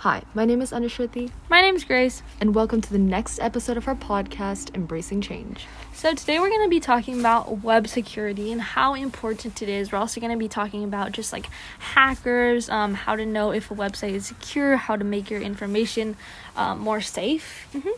[0.00, 2.22] Hi, my name is Anushruti, My name is Grace.
[2.40, 5.66] and welcome to the next episode of our podcast, Embracing Change.
[5.92, 9.92] So today we're going to be talking about web security and how important it is.
[9.92, 11.50] We're also going to be talking about just like
[11.80, 16.16] hackers, um, how to know if a website is secure, how to make your information
[16.56, 17.68] um, more safe.
[17.74, 17.90] Mm-hmm.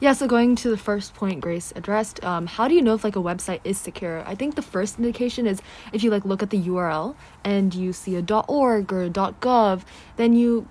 [0.00, 3.04] Yeah, so going to the first point Grace addressed, um, how do you know if
[3.04, 4.26] like a website is secure?
[4.26, 5.60] I think the first indication is
[5.92, 9.82] if you like look at the URL and you see a .org or a .gov,
[10.16, 10.66] then you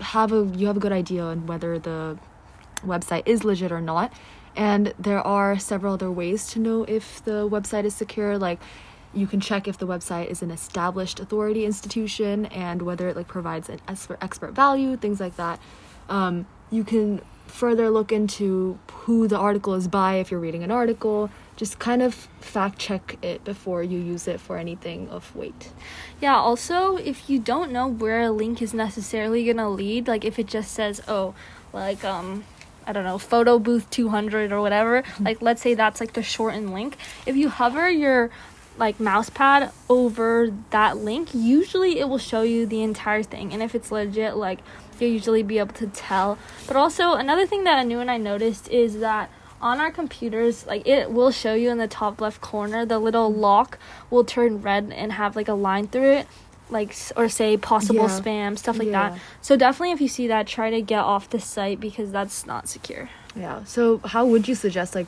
[0.00, 2.18] have a you have a good idea on whether the
[2.82, 4.12] website is legit or not.
[4.54, 8.58] And there are several other ways to know if the website is secure, like
[9.12, 13.28] you can check if the website is an established authority institution and whether it like
[13.28, 15.60] provides an expert value, things like that.
[16.08, 20.70] Um, you can further look into who the article is by if you're reading an
[20.70, 21.30] article.
[21.56, 25.70] Just kind of fact check it before you use it for anything of weight.
[26.20, 30.24] Yeah, also, if you don't know where a link is necessarily going to lead, like
[30.24, 31.34] if it just says, oh,
[31.72, 32.44] like, um,
[32.86, 36.72] I don't know, photo booth 200 or whatever, like let's say that's like the shortened
[36.72, 36.96] link.
[37.26, 38.30] If you hover your
[38.78, 43.52] like mouse pad over that link, usually it will show you the entire thing.
[43.52, 44.60] And if it's legit, like
[45.00, 46.38] you'll usually be able to tell.
[46.66, 50.86] But also, another thing that Anu and I noticed is that on our computers, like
[50.86, 53.40] it will show you in the top left corner, the little mm-hmm.
[53.40, 53.78] lock
[54.10, 56.26] will turn red and have like a line through it.
[56.68, 58.20] Like or say possible Yeah.
[58.20, 59.10] spam stuff like Yeah.
[59.10, 59.18] that.
[59.40, 62.68] So definitely, if you see that, try to get off the site because that's not
[62.68, 63.08] secure.
[63.36, 63.62] Yeah.
[63.64, 65.06] So how would you suggest like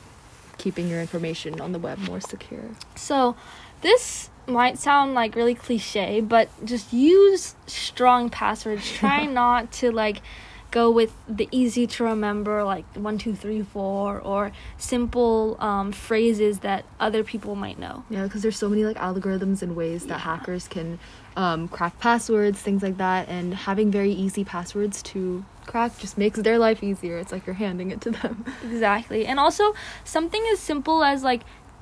[0.57, 2.63] keeping your information on the web more secure?
[2.95, 3.35] So,
[3.81, 8.89] this might sound like really cliche, but just use strong passwords.
[8.91, 10.21] Try not to like
[10.71, 16.59] go with the easy to remember like one two three four or simple um, phrases
[16.59, 18.03] that other people might know.
[18.09, 20.17] Yeah, because there's so many like algorithms and ways that Yeah.
[20.19, 20.99] hackers can
[21.35, 26.39] um, crack passwords, things like that, and having very easy passwords to crack just makes
[26.41, 27.17] their life easier.
[27.17, 28.45] It's like you're handing it to them.
[28.63, 31.41] Exactly, and also something as simple as like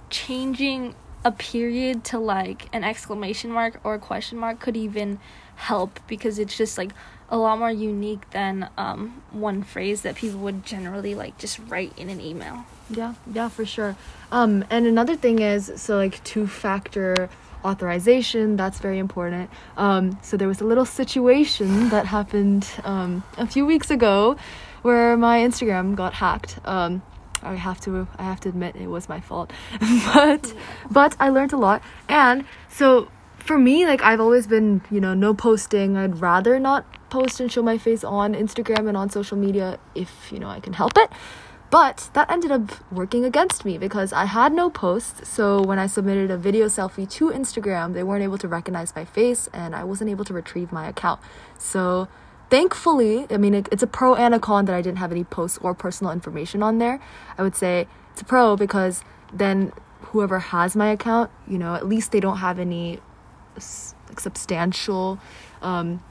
[0.09, 0.95] changing
[1.26, 5.20] a period to like an exclamation mark or a question mark could even
[5.58, 6.92] help because it's just like
[7.30, 11.92] a lot more unique than um, one phrase that people would generally like just write
[11.98, 12.66] in an email.
[12.90, 13.98] Yeah, yeah, for sure.
[14.32, 17.30] Um, and another thing is so like two factor
[17.66, 23.48] authorization that's very important um, so there was a little situation that happened um, a
[23.48, 24.38] few weeks ago
[24.84, 27.02] where my instagram got hacked um,
[27.42, 29.52] i have to i have to admit it was my fault
[30.14, 30.54] but
[30.92, 33.10] but i learned a lot and so
[33.47, 37.49] for me like i've always been you know no posting i'd rather not post and
[37.49, 40.97] show my face on instagram and on social media if you know i can help
[40.97, 41.09] it
[41.69, 45.27] but that ended up working against me because I had no posts.
[45.27, 49.03] So when I submitted a video selfie to Instagram, they weren't able to recognize my
[49.03, 51.19] face and I wasn't able to retrieve my account.
[51.58, 52.08] So
[52.49, 55.25] thankfully, I mean, it, it's a pro and a con that I didn't have any
[55.25, 57.02] posts or personal information on there.
[57.37, 59.03] I would say it's a pro because
[59.33, 59.73] then
[60.14, 63.02] whoever has my account, you know, at least they don't have any
[64.08, 65.20] like substantial
[65.62, 66.02] um,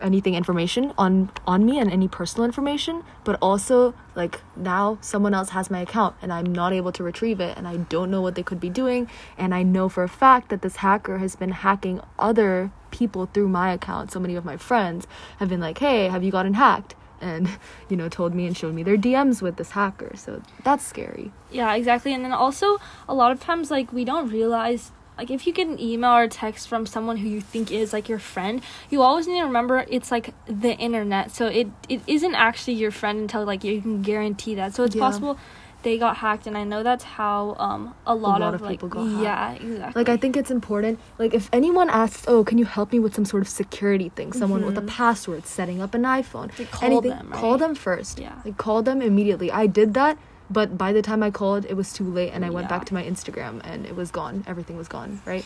[0.00, 5.50] anything information on on me and any personal information but also like now someone else
[5.50, 8.34] has my account and i'm not able to retrieve it and i don't know what
[8.34, 9.08] they could be doing.
[9.36, 13.48] And i know for a fact that this hacker has been hacking other people through
[13.48, 14.10] my account.
[14.12, 15.06] So many of my friends
[15.38, 16.94] have been like hey have you gotten hacked?
[17.20, 17.48] And
[17.88, 20.12] you know told me and showed me their dms with this hacker.
[20.16, 21.32] So that's scary.
[21.50, 22.12] Yeah, exactly.
[22.12, 22.78] And then also,
[23.08, 26.28] a lot of times, like, we don't realize, like, if you get an email or
[26.28, 29.84] text from someone who you think is, like, your friend, you always need to remember
[29.88, 31.32] it's, like, the internet.
[31.32, 34.74] So it, it isn't actually your friend until, like, you can guarantee that.
[34.74, 35.02] So it's Yeah.
[35.02, 35.38] possible
[35.84, 36.46] they got hacked.
[36.48, 39.22] And I know that's how um, a lot, lot of, of like, people hacked.
[39.22, 40.00] yeah, exactly.
[40.00, 40.98] Like I think it's important.
[41.18, 44.32] Like if anyone asks, "Oh, can you help me with some sort of security thing?
[44.32, 48.18] Someone with a password, setting up an iPhone, To call them, Call them first.
[48.18, 48.34] Yeah.
[48.44, 49.52] Like call them immediately.
[49.52, 50.18] I did that,
[50.50, 52.78] but by the time I called, it was too late, and I went Yeah.
[52.78, 54.44] back to my Instagram, and it was gone.
[54.46, 55.20] Everything was gone.
[55.26, 55.44] Right.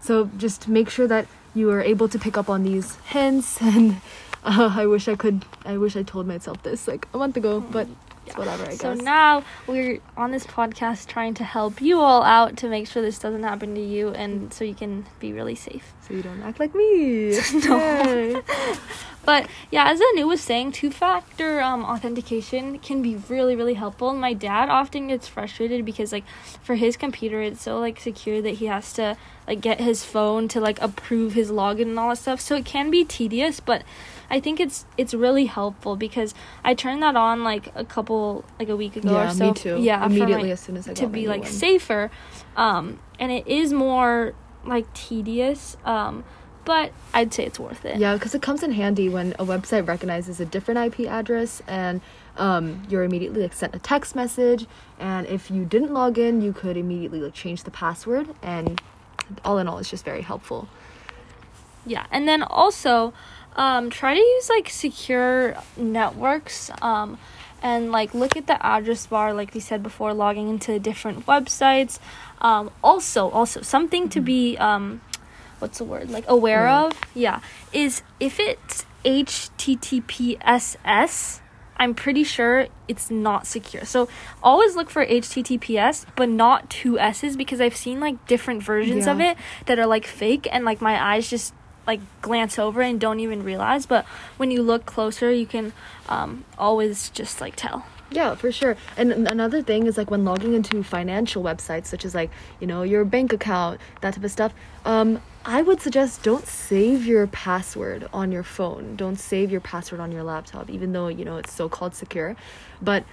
[0.00, 3.58] So just make sure that you are able to pick up on these hints.
[3.62, 4.00] And
[4.44, 5.44] uh, I wish I could.
[5.64, 7.86] I wish I told myself this like a month ago, but
[8.26, 8.64] it's whatever.
[8.64, 9.04] I So guess.
[9.04, 13.18] now we're on this podcast trying to help you all out to make sure this
[13.18, 15.92] doesn't happen to you and so you can be really safe.
[16.06, 17.38] so you don't act like me.
[17.66, 18.42] No.
[19.24, 24.12] But yeah, as Anu was saying, two factor um, authentication can be really, really helpful.
[24.14, 26.24] My dad often gets frustrated because, like,
[26.64, 29.16] for his computer, it's so like secure that he has to
[29.46, 32.40] like get his phone to like approve his login and all that stuff.
[32.40, 33.84] So it can be tedious, but
[34.32, 36.34] I think it's it's really helpful because
[36.64, 39.46] I turned that on like a couple like a week ago Yeah, or so.
[39.48, 39.76] me too.
[39.78, 41.50] Yeah, Immediately my- as soon as I to be like one.
[41.50, 42.10] safer,
[42.56, 44.32] um, and it is more
[44.64, 46.24] like tedious, um,
[46.64, 47.98] but I'd say it's worth it.
[47.98, 52.00] Yeah, because it comes in handy when a website recognizes a different IP address and
[52.38, 54.66] um, you're immediately like sent a text message.
[54.98, 58.28] And if you didn't log in, you could immediately like change the password.
[58.40, 58.80] And
[59.44, 60.68] all in all, it's just very helpful.
[61.84, 63.12] Yeah, and then also
[63.56, 66.70] um, try to use like secure networks.
[66.80, 67.18] Um,
[67.64, 72.00] and like look at the address bar like we said before logging into different websites
[72.40, 75.00] um, also also something to be um,
[75.60, 76.86] what's the word like aware Mm.
[76.86, 77.38] of yeah
[77.72, 80.76] is if it's https
[81.76, 84.08] i'm pretty sure it's not secure so
[84.42, 89.20] always look for https but not two s's because i've seen like different versions of
[89.20, 91.54] it that are like fake and like my eyes just
[91.86, 94.04] like glance over and don't even realize but
[94.36, 95.72] when you look closer you can
[96.08, 98.76] um, always just like tell Yeah, for sure.
[98.96, 102.30] And another thing is like when logging into financial websites, such as like,
[102.60, 104.52] you know, your bank account, that type of stuff,
[104.84, 108.96] um, I would suggest don't save your password on your phone.
[108.96, 112.36] Don't save your password on your laptop, even though, you know, it's so called secure.
[112.82, 113.04] But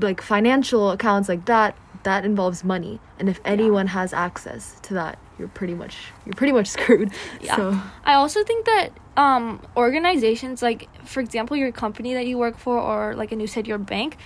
[0.00, 3.00] like financial accounts like that, that involves money.
[3.18, 7.12] And if anyone has access to that, you're pretty much you're pretty much screwed.
[7.40, 7.56] Yeah.
[7.56, 12.58] So I also think that um, organizations, like for example, your company that you work
[12.58, 14.16] for, or like, and you said your bank,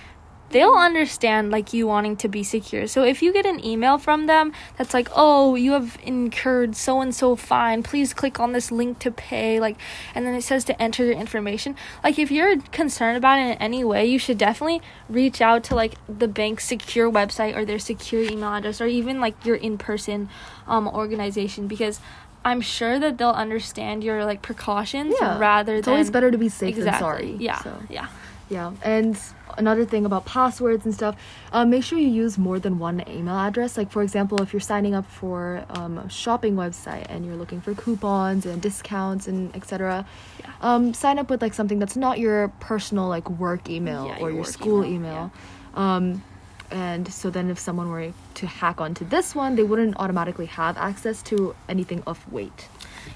[0.51, 2.87] they'll understand like you wanting to be secure.
[2.87, 7.01] So if you get an email from them that's like, "Oh, you have incurred so
[7.01, 7.83] and so fine.
[7.83, 9.77] Please click on this link to pay." Like,
[10.15, 11.75] and then it says to enter your information.
[12.03, 15.75] Like, if you're concerned about it in any way, you should definitely reach out to
[15.75, 20.29] like the bank's secure website or their secure email address, or even like your in-person
[20.67, 21.99] um, organization because.
[22.45, 26.31] I'm sure that they'll understand your like precautions yeah, rather it's than It's always better
[26.31, 26.91] to be safe exactly.
[26.91, 27.31] than sorry.
[27.43, 27.73] Yeah, So.
[27.89, 28.07] yeah.
[28.49, 29.19] Yeah, and
[29.57, 31.15] another thing about passwords and stuff,
[31.51, 33.77] uh, make sure you use more than one email address.
[33.77, 37.59] Like for example, if you're signing up for um, a shopping website and you're looking
[37.59, 40.05] for coupons and discounts and etc.,
[40.39, 40.51] Yeah.
[40.61, 44.29] um, sign up with like something that's not your personal like work email Yeah, or
[44.29, 45.31] your your school email,
[45.75, 45.85] email.
[45.85, 46.23] Um,
[46.69, 50.77] and so then if someone were to hack onto this one, they wouldn't automatically have
[50.77, 52.67] access to anything of weight.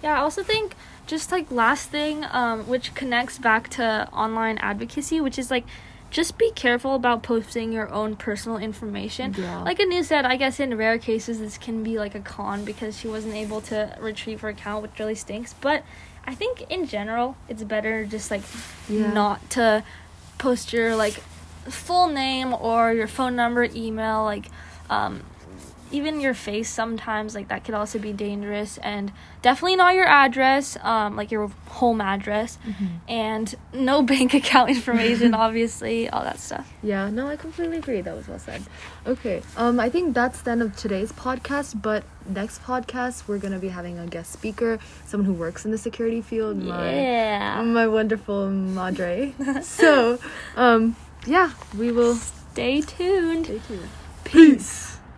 [0.03, 0.75] Yeah, I also think
[1.07, 5.65] just like last thing, um, which connects back to online advocacy, which is like
[6.09, 9.33] just be careful about posting your own personal information.
[9.37, 9.63] Yeah.
[9.63, 12.97] Like Anu said, I guess in rare cases this can be like a con because
[12.97, 15.53] she wasn't able to retrieve her account, which really stinks.
[15.53, 15.83] But
[16.25, 18.41] I think in general, it's better just like
[18.89, 19.11] Yeah.
[19.13, 19.83] not to
[20.37, 21.13] post your like
[21.69, 24.47] full name or your phone number, email, like
[24.89, 25.21] um,
[25.91, 29.11] even your face sometimes like that could also be dangerous and
[29.41, 32.57] definitely not your address um, like your home address
[33.07, 38.01] and no bank account information obviously all that stuff Yeah, no, I completely agree.
[38.01, 38.61] That was well said.
[39.05, 41.79] Okay, um, I think that's the end of today's podcast.
[41.81, 45.77] But next podcast, we're gonna be having a guest speaker, someone who works in the
[45.77, 46.61] security field.
[46.63, 49.33] yeah My, my wonderful Madre.
[49.61, 50.17] so,
[50.55, 50.95] um,
[51.27, 52.15] yeah, we will.
[52.15, 53.89] stay tuned Stay tuned.
[54.23, 54.97] Peace.